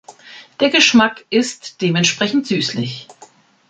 Der 0.59 0.71
Geschmack 0.71 1.25
ist 1.29 1.79
dementsprechend 1.83 2.47
süßlich. 2.47 3.07